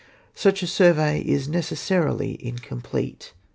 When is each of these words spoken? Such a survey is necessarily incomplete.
Such 0.33 0.63
a 0.63 0.65
survey 0.65 1.19
is 1.21 1.47
necessarily 1.47 2.43
incomplete. 2.43 3.33